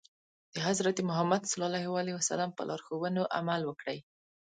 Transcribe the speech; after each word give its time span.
د 0.53 0.55
حضرت 0.67 0.97
محمد 1.09 1.41
ص 1.51 1.53
په 2.57 2.63
لارښوونو 2.69 3.23
عمل 3.37 3.61
وکړي. 3.65 3.99